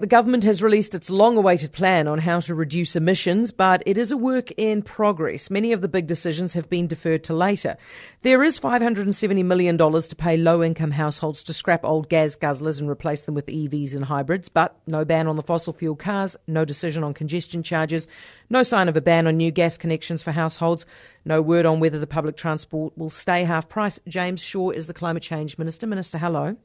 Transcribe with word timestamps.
The 0.00 0.06
government 0.06 0.44
has 0.44 0.62
released 0.62 0.94
its 0.94 1.10
long 1.10 1.36
awaited 1.36 1.70
plan 1.72 2.08
on 2.08 2.20
how 2.20 2.40
to 2.40 2.54
reduce 2.54 2.96
emissions, 2.96 3.52
but 3.52 3.82
it 3.84 3.98
is 3.98 4.10
a 4.10 4.16
work 4.16 4.50
in 4.52 4.80
progress. 4.80 5.50
Many 5.50 5.70
of 5.70 5.82
the 5.82 5.88
big 5.88 6.06
decisions 6.06 6.54
have 6.54 6.70
been 6.70 6.86
deferred 6.86 7.22
to 7.24 7.34
later. 7.34 7.76
There 8.22 8.42
is 8.42 8.58
$570 8.58 9.44
million 9.44 9.76
to 9.76 10.16
pay 10.16 10.38
low 10.38 10.62
income 10.62 10.92
households 10.92 11.44
to 11.44 11.52
scrap 11.52 11.84
old 11.84 12.08
gas 12.08 12.36
guzzlers 12.36 12.80
and 12.80 12.88
replace 12.88 13.24
them 13.24 13.34
with 13.34 13.44
EVs 13.44 13.94
and 13.94 14.06
hybrids, 14.06 14.48
but 14.48 14.80
no 14.86 15.04
ban 15.04 15.26
on 15.26 15.36
the 15.36 15.42
fossil 15.42 15.74
fuel 15.74 15.94
cars, 15.94 16.38
no 16.46 16.64
decision 16.64 17.04
on 17.04 17.12
congestion 17.12 17.62
charges, 17.62 18.08
no 18.48 18.62
sign 18.62 18.88
of 18.88 18.96
a 18.96 19.02
ban 19.02 19.26
on 19.26 19.36
new 19.36 19.50
gas 19.50 19.76
connections 19.76 20.22
for 20.22 20.32
households, 20.32 20.86
no 21.26 21.42
word 21.42 21.66
on 21.66 21.80
whether 21.80 21.98
the 21.98 22.06
public 22.06 22.38
transport 22.38 22.96
will 22.96 23.10
stay 23.10 23.44
half 23.44 23.68
price. 23.68 24.00
James 24.08 24.42
Shaw 24.42 24.70
is 24.70 24.86
the 24.86 24.94
Climate 24.94 25.22
Change 25.22 25.58
Minister. 25.58 25.86
Minister, 25.86 26.16
hello. 26.16 26.56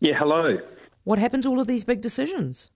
Yeah, 0.00 0.14
hello. 0.18 0.56
What 1.04 1.18
happened 1.18 1.42
to 1.44 1.50
all 1.50 1.60
of 1.60 1.66
these 1.66 1.84
big 1.84 2.00
decisions? 2.00 2.68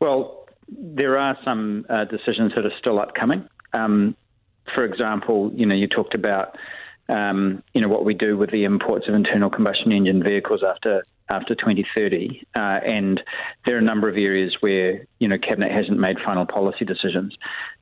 Well, 0.00 0.46
there 0.68 1.18
are 1.18 1.36
some 1.44 1.86
uh, 1.88 2.04
decisions 2.04 2.52
that 2.54 2.64
are 2.64 2.76
still 2.78 2.98
upcoming. 3.00 3.48
Um, 3.72 4.16
for 4.74 4.84
example, 4.84 5.50
you 5.54 5.66
know, 5.66 5.74
you 5.74 5.88
talked 5.88 6.14
about 6.14 6.56
um, 7.08 7.62
you 7.74 7.80
know 7.80 7.88
what 7.88 8.04
we 8.04 8.14
do 8.14 8.36
with 8.36 8.50
the 8.50 8.64
imports 8.64 9.08
of 9.08 9.14
internal 9.14 9.50
combustion 9.50 9.92
engine 9.92 10.22
vehicles 10.22 10.62
after 10.62 11.02
after 11.32 11.54
2030, 11.54 12.46
uh, 12.54 12.60
and 12.60 13.22
there 13.64 13.76
are 13.76 13.78
a 13.78 13.82
number 13.82 14.08
of 14.08 14.16
areas 14.16 14.54
where 14.60 15.06
you 15.18 15.28
know 15.28 15.38
cabinet 15.38 15.72
hasn't 15.72 15.98
made 15.98 16.16
final 16.24 16.44
policy 16.46 16.84
decisions. 16.84 17.34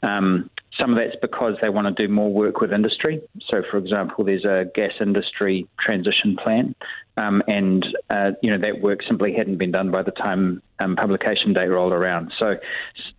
Um, 0.03 0.51
some 0.81 0.93
of 0.93 0.97
that's 0.97 1.17
because 1.21 1.55
they 1.61 1.69
want 1.69 1.95
to 1.95 2.07
do 2.07 2.13
more 2.13 2.33
work 2.33 2.61
with 2.61 2.73
industry. 2.73 3.21
So, 3.51 3.63
for 3.71 3.77
example, 3.77 4.25
there's 4.25 4.45
a 4.45 4.65
gas 4.75 4.93
industry 5.01 5.69
transition 5.79 6.37
plan, 6.43 6.75
um, 7.17 7.43
and 7.49 7.85
uh, 8.09 8.31
you 8.43 8.51
know 8.51 8.59
that 8.59 8.81
work 8.81 9.01
simply 9.07 9.35
hadn't 9.35 9.59
been 9.59 9.73
done 9.73 9.91
by 9.91 10.03
the 10.03 10.13
time 10.13 10.63
um, 10.79 10.97
publication 10.97 11.53
date 11.53 11.69
rolled 11.69 11.93
around. 11.93 12.33
So, 12.39 12.55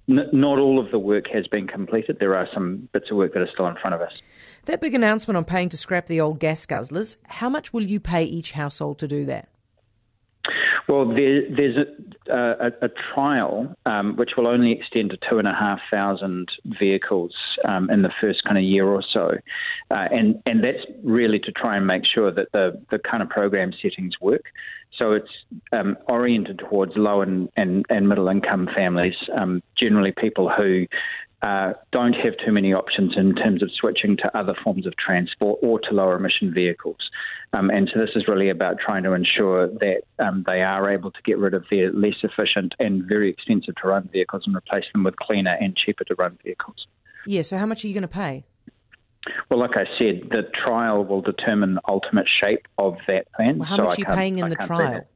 n- 0.09 0.29
not 0.31 0.59
all 0.59 0.79
of 0.79 0.91
the 0.91 0.99
work 0.99 1.25
has 1.33 1.45
been 1.47 1.67
completed. 1.67 2.17
There 2.19 2.35
are 2.35 2.47
some 2.53 2.87
bits 2.93 3.11
of 3.11 3.17
work 3.17 3.33
that 3.33 3.41
are 3.41 3.49
still 3.53 3.67
in 3.67 3.75
front 3.75 3.93
of 3.93 4.01
us. 4.01 4.13
That 4.65 4.79
big 4.79 4.93
announcement 4.93 5.37
on 5.37 5.43
paying 5.43 5.69
to 5.69 5.77
scrap 5.77 6.05
the 6.05 6.21
old 6.21 6.39
gas 6.39 6.65
guzzlers. 6.65 7.17
How 7.27 7.49
much 7.49 7.73
will 7.73 7.83
you 7.83 7.99
pay 7.99 8.23
each 8.23 8.53
household 8.53 8.99
to 8.99 9.07
do 9.07 9.25
that? 9.25 9.50
Well, 10.91 11.05
there, 11.05 11.43
there's 11.49 11.77
a, 12.27 12.35
a, 12.35 12.71
a 12.81 12.89
trial 12.89 13.73
um, 13.85 14.17
which 14.17 14.31
will 14.35 14.45
only 14.45 14.73
extend 14.73 15.11
to 15.11 15.17
two 15.29 15.39
and 15.39 15.47
a 15.47 15.53
half 15.53 15.79
thousand 15.89 16.49
vehicles 16.65 17.33
um, 17.63 17.89
in 17.89 18.01
the 18.01 18.11
first 18.19 18.43
kind 18.43 18.57
of 18.57 18.65
year 18.65 18.85
or 18.85 19.01
so, 19.01 19.37
uh, 19.89 20.07
and 20.11 20.43
and 20.45 20.61
that's 20.61 20.85
really 21.01 21.39
to 21.39 21.51
try 21.53 21.77
and 21.77 21.87
make 21.87 22.03
sure 22.05 22.29
that 22.29 22.51
the 22.51 22.77
the 22.91 22.99
kind 22.99 23.23
of 23.23 23.29
program 23.29 23.71
settings 23.81 24.19
work. 24.19 24.43
So 24.97 25.13
it's 25.13 25.31
um, 25.71 25.97
oriented 26.09 26.59
towards 26.59 26.97
low 26.97 27.21
and, 27.21 27.47
and, 27.55 27.85
and 27.89 28.09
middle 28.09 28.27
income 28.27 28.67
families, 28.75 29.15
um, 29.39 29.63
generally 29.77 30.11
people 30.11 30.49
who 30.49 30.87
uh, 31.41 31.73
don't 31.91 32.13
have 32.13 32.33
too 32.45 32.51
many 32.51 32.73
options 32.73 33.13
in 33.15 33.33
terms 33.35 33.63
of 33.63 33.71
switching 33.71 34.17
to 34.17 34.37
other 34.37 34.53
forms 34.63 34.85
of 34.85 34.95
transport 34.97 35.59
or 35.63 35.79
to 35.79 35.93
lower 35.93 36.15
emission 36.15 36.53
vehicles. 36.53 37.09
Um, 37.53 37.69
and 37.69 37.89
so 37.93 37.99
this 37.99 38.11
is 38.15 38.27
really 38.27 38.49
about 38.49 38.77
trying 38.79 39.03
to 39.03 39.13
ensure 39.13 39.67
that 39.67 40.03
um, 40.19 40.43
they 40.47 40.61
are 40.61 40.89
able 40.89 41.11
to 41.11 41.21
get 41.23 41.37
rid 41.37 41.53
of 41.53 41.65
their 41.69 41.91
less 41.91 42.15
efficient 42.23 42.73
and 42.79 43.03
very 43.03 43.29
expensive 43.29 43.75
to 43.75 43.87
run 43.87 44.09
vehicles 44.11 44.43
and 44.45 44.55
replace 44.55 44.85
them 44.93 45.03
with 45.03 45.17
cleaner 45.17 45.57
and 45.59 45.75
cheaper 45.75 46.05
to 46.05 46.15
run 46.15 46.37
vehicles. 46.43 46.87
Yeah, 47.25 47.41
so 47.41 47.57
how 47.57 47.65
much 47.65 47.83
are 47.83 47.89
you 47.89 47.93
going 47.93 48.03
to 48.03 48.07
pay? 48.07 48.45
Well, 49.49 49.59
like 49.59 49.75
I 49.75 49.85
said, 49.99 50.29
the 50.31 50.43
trial 50.65 51.03
will 51.03 51.21
determine 51.21 51.75
the 51.75 51.81
ultimate 51.87 52.27
shape 52.43 52.67
of 52.77 52.97
that 53.07 53.31
plan. 53.33 53.59
Well, 53.59 53.67
how 53.67 53.77
so 53.77 53.83
much 53.83 53.97
are 53.97 54.01
you 54.01 54.05
paying 54.05 54.39
in 54.39 54.45
I 54.45 54.49
the 54.49 54.55
trial? 54.55 55.07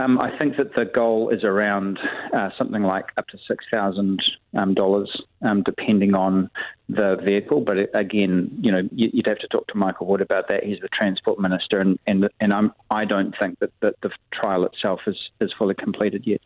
Um, 0.00 0.18
I 0.18 0.36
think 0.38 0.56
that 0.56 0.74
the 0.74 0.86
goal 0.86 1.28
is 1.28 1.44
around 1.44 1.98
uh, 2.32 2.48
something 2.56 2.82
like 2.82 3.06
up 3.18 3.26
to 3.28 3.38
six 3.46 3.64
thousand 3.70 4.22
um, 4.56 4.72
dollars, 4.72 5.10
um, 5.42 5.62
depending 5.62 6.14
on 6.14 6.50
the 6.88 7.16
vehicle. 7.22 7.60
But 7.60 7.78
it, 7.78 7.90
again, 7.92 8.50
you 8.62 8.72
know, 8.72 8.82
you, 8.92 9.10
would 9.14 9.26
have 9.26 9.38
to 9.40 9.48
talk 9.48 9.66
to 9.68 9.76
Michael 9.76 10.06
Wood 10.06 10.22
about 10.22 10.48
that. 10.48 10.64
He's 10.64 10.80
the 10.80 10.88
transport 10.88 11.38
minister, 11.38 11.80
and 11.80 11.98
and, 12.06 12.28
and 12.40 12.52
I'm 12.52 12.72
I 12.90 13.04
don't 13.04 13.34
think 13.38 13.58
that, 13.58 13.72
that 13.80 13.94
the 14.02 14.10
trial 14.32 14.64
itself 14.64 15.00
is 15.06 15.16
is 15.40 15.52
fully 15.58 15.74
completed 15.74 16.22
yet. 16.26 16.40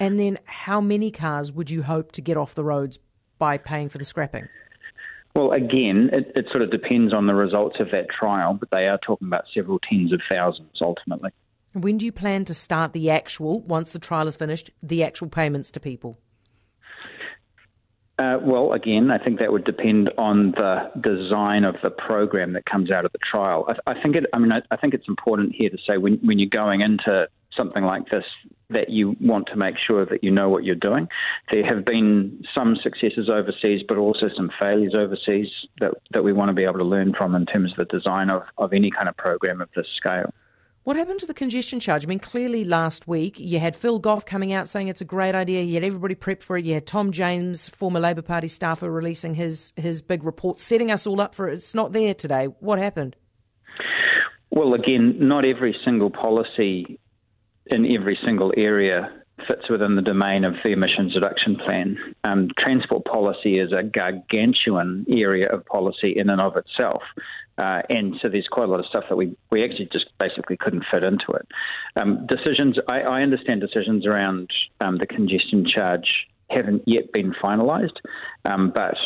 And 0.00 0.18
then, 0.18 0.38
how 0.44 0.80
many 0.80 1.10
cars 1.10 1.52
would 1.52 1.70
you 1.70 1.82
hope 1.82 2.12
to 2.12 2.20
get 2.20 2.36
off 2.36 2.54
the 2.54 2.64
roads 2.64 2.98
by 3.38 3.56
paying 3.56 3.88
for 3.88 3.98
the 3.98 4.04
scrapping? 4.04 4.48
Well, 5.36 5.52
again, 5.52 6.10
it, 6.12 6.32
it 6.34 6.46
sort 6.50 6.62
of 6.62 6.70
depends 6.70 7.12
on 7.12 7.26
the 7.26 7.34
results 7.34 7.76
of 7.78 7.90
that 7.92 8.06
trial, 8.08 8.54
but 8.54 8.70
they 8.70 8.88
are 8.88 8.98
talking 8.98 9.28
about 9.28 9.44
several 9.54 9.78
tens 9.78 10.12
of 10.12 10.20
thousands 10.30 10.78
ultimately. 10.80 11.30
When 11.76 11.98
do 11.98 12.06
you 12.06 12.12
plan 12.12 12.46
to 12.46 12.54
start 12.54 12.94
the 12.94 13.10
actual, 13.10 13.60
once 13.60 13.90
the 13.90 13.98
trial 13.98 14.28
is 14.28 14.34
finished, 14.34 14.70
the 14.82 15.04
actual 15.04 15.28
payments 15.28 15.70
to 15.72 15.80
people? 15.80 16.16
Uh, 18.18 18.38
well, 18.40 18.72
again, 18.72 19.10
I 19.10 19.18
think 19.22 19.40
that 19.40 19.52
would 19.52 19.64
depend 19.64 20.10
on 20.16 20.52
the 20.52 20.90
design 20.98 21.64
of 21.64 21.76
the 21.82 21.90
program 21.90 22.54
that 22.54 22.64
comes 22.64 22.90
out 22.90 23.04
of 23.04 23.12
the 23.12 23.18
trial. 23.18 23.68
I, 23.68 23.90
I 23.90 24.02
think 24.02 24.16
it. 24.16 24.24
I 24.32 24.38
mean, 24.38 24.52
I, 24.52 24.62
I, 24.70 24.78
think 24.78 24.94
it's 24.94 25.06
important 25.06 25.54
here 25.54 25.68
to 25.68 25.76
say 25.86 25.98
when, 25.98 26.14
when 26.22 26.38
you're 26.38 26.48
going 26.48 26.80
into 26.80 27.28
something 27.54 27.84
like 27.84 28.08
this 28.08 28.24
that 28.70 28.88
you 28.88 29.14
want 29.20 29.48
to 29.48 29.56
make 29.56 29.74
sure 29.76 30.06
that 30.06 30.24
you 30.24 30.30
know 30.30 30.48
what 30.48 30.64
you're 30.64 30.74
doing. 30.74 31.08
There 31.52 31.64
have 31.66 31.84
been 31.84 32.42
some 32.54 32.76
successes 32.82 33.28
overseas, 33.28 33.82
but 33.86 33.98
also 33.98 34.30
some 34.34 34.50
failures 34.58 34.94
overseas 34.96 35.48
that, 35.80 35.92
that 36.12 36.24
we 36.24 36.32
want 36.32 36.48
to 36.48 36.54
be 36.54 36.64
able 36.64 36.78
to 36.78 36.84
learn 36.84 37.12
from 37.12 37.34
in 37.34 37.44
terms 37.44 37.72
of 37.72 37.76
the 37.76 37.98
design 37.98 38.30
of, 38.30 38.44
of 38.56 38.72
any 38.72 38.90
kind 38.90 39.10
of 39.10 39.16
program 39.18 39.60
of 39.60 39.68
this 39.76 39.86
scale. 39.94 40.32
What 40.86 40.94
happened 40.94 41.18
to 41.18 41.26
the 41.26 41.34
congestion 41.34 41.80
charge? 41.80 42.04
I 42.04 42.08
mean, 42.08 42.20
clearly 42.20 42.62
last 42.62 43.08
week 43.08 43.40
you 43.40 43.58
had 43.58 43.74
Phil 43.74 43.98
Goff 43.98 44.24
coming 44.24 44.52
out 44.52 44.68
saying 44.68 44.86
it's 44.86 45.00
a 45.00 45.04
great 45.04 45.34
idea. 45.34 45.64
You 45.64 45.74
had 45.74 45.82
everybody 45.82 46.14
prepped 46.14 46.44
for 46.44 46.56
it. 46.56 46.64
You 46.64 46.74
had 46.74 46.86
Tom 46.86 47.10
James, 47.10 47.68
former 47.68 47.98
Labor 47.98 48.22
Party 48.22 48.46
staffer, 48.46 48.88
releasing 48.88 49.34
his 49.34 49.72
his 49.74 50.00
big 50.00 50.22
report, 50.22 50.60
setting 50.60 50.92
us 50.92 51.04
all 51.04 51.20
up 51.20 51.34
for 51.34 51.48
it. 51.48 51.54
It's 51.54 51.74
not 51.74 51.90
there 51.90 52.14
today. 52.14 52.44
What 52.60 52.78
happened? 52.78 53.16
Well, 54.50 54.74
again, 54.74 55.16
not 55.18 55.44
every 55.44 55.76
single 55.84 56.10
policy 56.10 57.00
in 57.66 57.92
every 57.92 58.16
single 58.24 58.52
area 58.56 59.10
fits 59.48 59.68
within 59.68 59.96
the 59.96 60.02
domain 60.02 60.44
of 60.44 60.54
the 60.62 60.70
emissions 60.70 61.16
reduction 61.16 61.56
plan. 61.56 61.98
Um, 62.22 62.48
transport 62.60 63.04
policy 63.06 63.58
is 63.58 63.72
a 63.72 63.82
gargantuan 63.82 65.04
area 65.10 65.48
of 65.48 65.66
policy 65.66 66.14
in 66.16 66.30
and 66.30 66.40
of 66.40 66.56
itself. 66.56 67.02
Uh, 67.58 67.82
and 67.88 68.16
so 68.20 68.28
there's 68.28 68.48
quite 68.48 68.68
a 68.68 68.70
lot 68.70 68.80
of 68.80 68.86
stuff 68.86 69.04
that 69.08 69.16
we, 69.16 69.34
we 69.50 69.64
actually 69.64 69.88
just 69.90 70.06
basically 70.18 70.56
couldn't 70.56 70.84
fit 70.90 71.04
into 71.04 71.32
it. 71.32 71.48
Um, 71.96 72.26
decisions, 72.26 72.78
I, 72.88 73.00
I, 73.00 73.22
understand 73.22 73.62
decisions 73.62 74.06
around 74.06 74.50
um, 74.80 74.98
the 74.98 75.06
congestion 75.06 75.66
charge 75.66 76.26
haven't 76.50 76.82
yet 76.86 77.12
been 77.12 77.32
finalised, 77.32 77.96
um, 78.44 78.72
but 78.74 78.96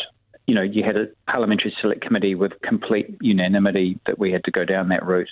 you 0.47 0.55
know, 0.55 0.63
you 0.63 0.83
had 0.83 0.99
a 0.99 1.07
parliamentary 1.27 1.73
select 1.79 2.01
committee 2.01 2.35
with 2.35 2.59
complete 2.61 3.17
unanimity 3.21 3.99
that 4.05 4.19
we 4.19 4.31
had 4.33 4.43
to 4.43 4.51
go 4.51 4.65
down 4.65 4.89
that 4.89 5.05
route. 5.05 5.29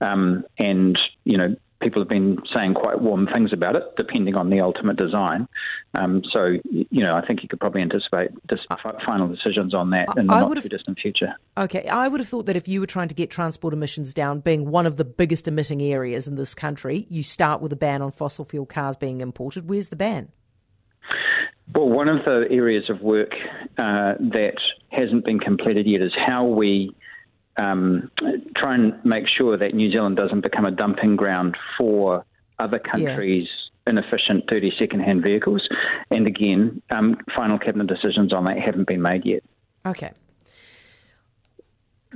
Um, 0.00 0.44
and, 0.58 0.98
you 1.24 1.36
know, 1.36 1.56
people 1.82 2.00
have 2.00 2.08
been 2.08 2.38
saying 2.54 2.74
quite 2.74 3.00
warm 3.00 3.26
things 3.26 3.52
about 3.52 3.76
it, 3.76 3.82
depending 3.96 4.34
on 4.36 4.50
the 4.50 4.60
ultimate 4.60 4.96
design. 4.96 5.48
Um, 5.94 6.22
so, 6.32 6.56
you 6.70 7.02
know, 7.02 7.14
I 7.14 7.26
think 7.26 7.42
you 7.42 7.48
could 7.48 7.60
probably 7.60 7.82
anticipate 7.82 8.30
dis- 8.46 8.64
final 9.04 9.28
decisions 9.28 9.74
on 9.74 9.90
that 9.90 10.08
in 10.16 10.26
the 10.26 10.40
not 10.40 10.62
too 10.62 10.68
distant 10.68 10.98
future. 10.98 11.34
Okay, 11.58 11.86
I 11.88 12.08
would 12.08 12.20
have 12.20 12.28
thought 12.28 12.46
that 12.46 12.56
if 12.56 12.68
you 12.68 12.80
were 12.80 12.86
trying 12.86 13.08
to 13.08 13.14
get 13.14 13.30
transport 13.30 13.74
emissions 13.74 14.14
down, 14.14 14.40
being 14.40 14.70
one 14.70 14.86
of 14.86 14.96
the 14.96 15.04
biggest 15.04 15.48
emitting 15.48 15.82
areas 15.82 16.28
in 16.28 16.36
this 16.36 16.54
country, 16.54 17.06
you 17.10 17.22
start 17.22 17.60
with 17.60 17.72
a 17.72 17.76
ban 17.76 18.00
on 18.00 18.12
fossil 18.12 18.44
fuel 18.44 18.66
cars 18.66 18.96
being 18.96 19.20
imported. 19.20 19.68
Where's 19.68 19.88
the 19.88 19.96
ban? 19.96 20.30
Well, 21.74 21.88
one 21.88 22.08
of 22.08 22.24
the 22.24 22.46
areas 22.50 22.90
of 22.90 23.00
work 23.00 23.32
uh, 23.78 24.14
that 24.18 24.56
hasn't 24.90 25.24
been 25.24 25.40
completed 25.40 25.86
yet 25.86 26.02
is 26.02 26.12
how 26.26 26.44
we 26.44 26.94
um, 27.62 28.10
try 28.56 28.74
and 28.74 29.04
make 29.04 29.24
sure 29.28 29.56
that 29.56 29.74
New 29.74 29.90
Zealand 29.90 30.16
doesn't 30.16 30.40
become 30.40 30.64
a 30.64 30.70
dumping 30.70 31.16
ground 31.16 31.56
for 31.78 32.24
other 32.58 32.78
countries' 32.78 33.48
yeah. 33.86 33.92
inefficient 33.92 34.44
30 34.50 34.72
second 34.78 35.00
hand 35.00 35.22
vehicles. 35.22 35.68
And 36.10 36.26
again, 36.26 36.82
um, 36.90 37.16
final 37.34 37.58
cabinet 37.58 37.86
decisions 37.86 38.32
on 38.32 38.44
that 38.44 38.58
haven't 38.58 38.86
been 38.86 39.02
made 39.02 39.24
yet. 39.24 39.42
Okay. 39.86 40.12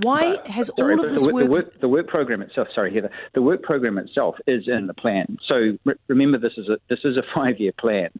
Why 0.02 0.36
but, 0.36 0.46
has 0.48 0.70
sorry, 0.76 0.94
all 0.94 1.04
of 1.04 1.10
this 1.10 1.24
the, 1.24 1.32
work... 1.32 1.44
The, 1.44 1.50
work... 1.50 1.80
the 1.80 1.88
work 1.88 2.06
program 2.06 2.42
itself, 2.42 2.68
sorry, 2.74 2.94
Heather, 2.94 3.10
the 3.34 3.40
work 3.40 3.62
program 3.62 3.96
itself 3.98 4.36
is 4.46 4.68
in 4.68 4.86
the 4.86 4.94
plan. 4.94 5.38
So 5.48 5.78
re- 5.84 5.94
remember, 6.08 6.38
this 6.38 6.52
is 6.58 6.68
a 6.68 6.78
this 6.88 7.00
is 7.04 7.16
a 7.16 7.22
five 7.34 7.58
year 7.58 7.72
plan, 7.72 8.10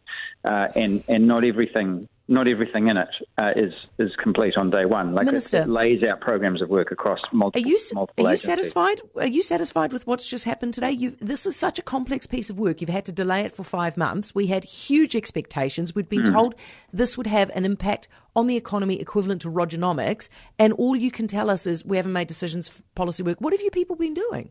uh, 0.45 0.69
and 0.75 1.05
and 1.07 1.27
not 1.27 1.45
everything 1.45 2.09
not 2.29 2.49
everything 2.49 2.89
in 2.89 2.97
it 2.97 3.09
uh, 3.39 3.53
is 3.55 3.73
is 3.99 4.11
complete 4.23 4.57
on 4.57 4.71
day 4.71 4.85
one. 4.85 5.15
Like 5.15 5.27
Minister, 5.27 5.63
it, 5.63 5.69
lays 5.69 6.03
out 6.03 6.21
programs 6.21 6.61
of 6.61 6.69
work 6.69 6.91
across 6.91 7.21
multiple. 7.33 7.65
Are 7.65 7.71
you 7.71 7.79
multiple 7.95 8.27
are 8.27 8.31
you 8.33 8.37
satisfied? 8.37 9.01
Are 9.17 9.27
you 9.27 9.43
satisfied 9.43 9.93
with 9.93 10.07
what's 10.07 10.29
just 10.29 10.45
happened 10.45 10.75
today? 10.75 10.91
you 10.91 11.17
this 11.21 11.47
is 11.47 11.57
such 11.57 11.79
a 11.79 11.83
complex 11.83 12.27
piece 12.27 12.51
of 12.51 12.59
work. 12.59 12.81
You've 12.81 12.91
had 12.91 13.07
to 13.07 13.13
delay 13.13 13.43
it 13.43 13.55
for 13.55 13.63
five 13.63 13.97
months. 13.97 14.35
We 14.35 14.49
had 14.49 14.65
huge 14.65 15.15
expectations. 15.15 15.95
We'd 15.95 16.09
been 16.09 16.25
mm. 16.25 16.33
told 16.33 16.55
this 16.93 17.17
would 17.17 17.29
have 17.29 17.51
an 17.51 17.65
impact 17.65 18.09
on 18.35 18.49
the 18.49 18.57
economy 18.57 19.01
equivalent 19.01 19.41
to 19.43 19.51
Rogernomics, 19.51 20.29
and 20.59 20.73
all 20.75 20.97
you 20.97 21.11
can 21.11 21.27
tell 21.27 21.49
us 21.49 21.67
is 21.67 21.85
we 21.85 21.97
haven't 21.97 22.13
made 22.13 22.27
decisions 22.27 22.69
for 22.69 22.83
policy 22.95 23.23
work. 23.23 23.41
What 23.41 23.53
have 23.53 23.63
you 23.63 23.71
people 23.71 23.97
been 23.97 24.15
doing? 24.15 24.51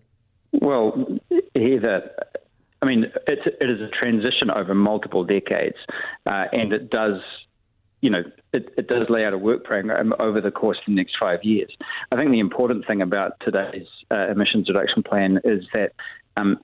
Well, 0.54 1.20
Heather, 1.56 2.10
I 2.82 2.86
mean, 2.86 3.06
it's, 3.28 3.42
it 3.46 3.70
is 3.70 3.82
a 3.82 3.90
transition 3.90 4.52
over 4.52 4.74
multiple 4.74 5.24
decades, 5.24 5.78
uh, 6.26 6.46
and 6.54 6.74
it 6.74 6.90
does, 6.90 7.22
you 8.02 8.10
know, 8.10 8.24
it, 8.54 8.74
it, 8.78 8.88
does 8.88 9.10
lay 9.10 9.26
out 9.26 9.34
a 9.34 9.38
work 9.38 9.64
program 9.64 10.14
over 10.20 10.42
the 10.42 10.52
course 10.52 10.78
of 10.78 10.86
the 10.88 10.94
next 10.94 11.16
five 11.20 11.44
years. 11.44 11.76
I 12.12 12.16
think 12.16 12.32
the 12.32 12.40
important 12.40 12.86
thing 12.86 13.02
about 13.02 13.40
today's 13.40 13.88
uh, 14.12 14.28
emissions 14.30 14.70
reduction 14.70 15.02
plan 15.04 15.40
is 15.44 15.66
that 15.74 15.94
um, 16.38 16.60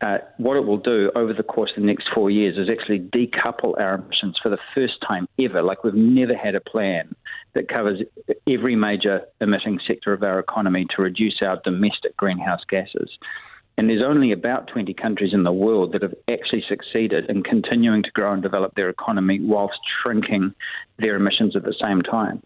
uh, 0.00 0.18
what 0.38 0.56
it 0.56 0.66
will 0.66 0.78
do 0.78 1.10
over 1.14 1.32
the 1.32 1.42
course 1.42 1.70
of 1.76 1.82
the 1.82 1.86
next 1.86 2.08
four 2.14 2.30
years 2.30 2.58
is 2.58 2.68
actually 2.68 3.00
decouple 3.00 3.80
our 3.80 3.94
emissions 3.94 4.38
for 4.42 4.48
the 4.48 4.58
first 4.74 4.94
time 5.06 5.28
ever. 5.38 5.62
Like 5.62 5.84
we've 5.84 5.94
never 5.94 6.36
had 6.36 6.54
a 6.54 6.60
plan 6.60 7.14
that 7.54 7.68
covers 7.68 8.00
every 8.48 8.76
major 8.76 9.22
emitting 9.40 9.80
sector 9.86 10.12
of 10.12 10.22
our 10.22 10.38
economy 10.38 10.86
to 10.96 11.02
reduce 11.02 11.40
our 11.44 11.60
domestic 11.64 12.16
greenhouse 12.16 12.62
gases. 12.68 13.10
And 13.76 13.90
there's 13.90 14.04
only 14.04 14.30
about 14.30 14.68
20 14.68 14.94
countries 14.94 15.32
in 15.32 15.42
the 15.42 15.52
world 15.52 15.92
that 15.92 16.02
have 16.02 16.14
actually 16.30 16.64
succeeded 16.68 17.28
in 17.28 17.42
continuing 17.42 18.02
to 18.04 18.10
grow 18.12 18.32
and 18.32 18.42
develop 18.42 18.74
their 18.74 18.88
economy 18.88 19.40
whilst 19.40 19.80
shrinking 20.02 20.54
their 20.98 21.16
emissions 21.16 21.56
at 21.56 21.64
the 21.64 21.74
same 21.80 22.00
time. 22.00 22.40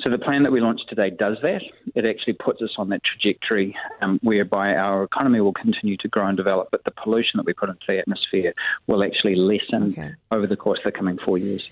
So 0.00 0.10
the 0.10 0.18
plan 0.18 0.42
that 0.42 0.52
we 0.52 0.60
launched 0.60 0.90
today 0.90 1.08
does 1.08 1.38
that. 1.40 1.62
It 1.94 2.06
actually 2.06 2.34
puts 2.34 2.60
us 2.60 2.74
on 2.76 2.90
that 2.90 3.00
trajectory 3.02 3.74
um, 4.02 4.20
whereby 4.22 4.74
our 4.74 5.04
economy 5.04 5.40
will 5.40 5.54
continue 5.54 5.96
to 5.96 6.08
grow 6.08 6.26
and 6.26 6.36
develop, 6.36 6.68
but 6.70 6.84
the 6.84 6.90
pollution 6.90 7.38
that 7.38 7.46
we 7.46 7.54
put 7.54 7.70
into 7.70 7.80
the 7.88 7.98
atmosphere 7.98 8.52
will 8.86 9.02
actually 9.02 9.36
lessen 9.36 9.92
okay. 9.92 10.14
over 10.30 10.46
the 10.46 10.56
course 10.56 10.80
of 10.80 10.92
the 10.92 10.92
coming 10.92 11.16
four 11.16 11.38
years. 11.38 11.70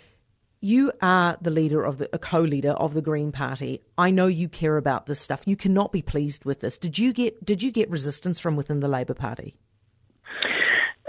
You 0.65 0.93
are 1.03 1.37
the 1.43 1.51
leader 1.51 1.85
of 1.85 1.99
the 1.99 2.09
a 2.15 2.19
co-leader 2.19 2.71
of 2.71 2.95
the 2.95 3.03
Green 3.03 3.33
Party. 3.33 3.83
I 3.99 4.11
know 4.11 4.29
you 4.29 4.49
care 4.49 4.79
about 4.79 5.05
this 5.05 5.21
stuff. 5.21 5.43
You 5.45 5.57
cannot 5.57 5.93
be 5.93 6.01
pleased 6.01 6.47
with 6.47 6.61
this. 6.61 6.79
Did 6.79 6.99
you 6.99 7.13
get 7.13 7.45
did 7.45 7.63
you 7.63 7.71
get 7.71 7.91
resistance 7.91 8.41
from 8.41 8.57
within 8.57 8.81
the 8.81 8.89
Labor 8.89 9.13
Party? 9.13 9.57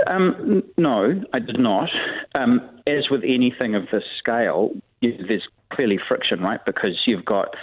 Um, 0.08 0.62
no, 0.78 1.22
I 1.34 1.40
did 1.40 1.58
not. 1.58 1.88
Um, 2.38 2.82
as 2.86 3.10
with 3.10 3.22
anything 3.24 3.76
of 3.76 3.84
this 3.94 4.04
scale, 4.20 4.72
there's 5.02 5.48
clearly 5.72 6.00
friction, 6.06 6.42
right? 6.42 6.60
Because 6.66 6.98
you've 7.08 7.24
got 7.24 7.56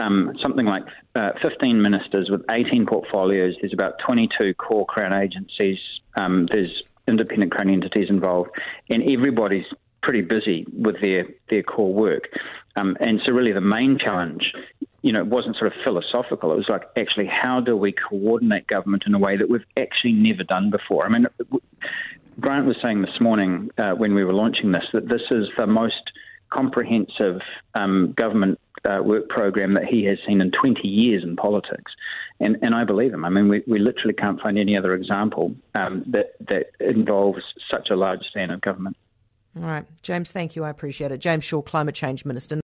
um, 0.00 0.30
something 0.40 0.64
like 0.64 0.84
uh, 1.16 1.30
15 1.42 1.82
ministers 1.82 2.30
with 2.30 2.42
18 2.52 2.86
portfolios. 2.86 3.56
There's 3.60 3.72
about 3.72 3.94
22 4.06 4.54
core 4.54 4.86
Crown 4.86 5.12
agencies. 5.12 5.80
Um, 6.14 6.46
there's 6.52 6.84
independent 7.08 7.50
Crown 7.50 7.68
entities 7.68 8.10
involved, 8.10 8.50
and 8.90 9.02
everybody's 9.10 9.66
pretty 10.02 10.22
busy 10.22 10.66
with 10.72 11.00
their, 11.00 11.26
their 11.50 11.62
core 11.62 11.92
work. 11.92 12.28
Um, 12.76 12.96
and 13.00 13.20
so, 13.24 13.32
really, 13.32 13.52
the 13.52 13.60
main 13.60 13.98
challenge, 13.98 14.52
you 15.02 15.12
know, 15.12 15.20
it 15.20 15.26
wasn't 15.26 15.56
sort 15.56 15.72
of 15.72 15.78
philosophical. 15.84 16.52
It 16.52 16.56
was 16.56 16.68
like, 16.68 16.84
actually, 16.96 17.26
how 17.26 17.60
do 17.60 17.76
we 17.76 17.92
coordinate 17.92 18.66
government 18.66 19.04
in 19.06 19.14
a 19.14 19.18
way 19.18 19.36
that 19.36 19.48
we've 19.48 19.64
actually 19.76 20.12
never 20.12 20.44
done 20.44 20.70
before? 20.70 21.04
I 21.04 21.08
mean, 21.08 21.26
Grant 22.40 22.66
was 22.66 22.76
saying 22.82 23.02
this 23.02 23.20
morning 23.20 23.70
uh, 23.78 23.92
when 23.92 24.14
we 24.14 24.24
were 24.24 24.32
launching 24.32 24.72
this 24.72 24.84
that 24.92 25.08
this 25.08 25.22
is 25.30 25.48
the 25.58 25.66
most 25.66 26.12
comprehensive 26.50 27.40
um, 27.74 28.14
government 28.16 28.58
uh, 28.84 29.00
work 29.02 29.28
program 29.28 29.74
that 29.74 29.84
he 29.84 30.04
has 30.04 30.18
seen 30.26 30.40
in 30.40 30.50
20 30.50 30.86
years 30.86 31.22
in 31.22 31.36
politics. 31.36 31.92
And, 32.40 32.58
and 32.62 32.74
I 32.74 32.84
believe 32.84 33.12
him. 33.12 33.24
I 33.24 33.28
mean, 33.28 33.48
we, 33.48 33.62
we 33.66 33.78
literally 33.78 34.14
can't 34.14 34.40
find 34.40 34.58
any 34.58 34.76
other 34.76 34.94
example 34.94 35.54
um, 35.74 36.04
that, 36.08 36.34
that 36.48 36.70
involves 36.80 37.42
such 37.70 37.90
a 37.90 37.96
large 37.96 38.22
span 38.24 38.50
of 38.50 38.60
government. 38.60 38.96
All 39.56 39.62
right. 39.62 39.84
James, 40.02 40.30
thank 40.30 40.56
you. 40.56 40.64
I 40.64 40.70
appreciate 40.70 41.12
it. 41.12 41.18
James 41.18 41.44
Shaw, 41.44 41.60
Climate 41.60 41.94
Change 41.94 42.24
Minister. 42.24 42.56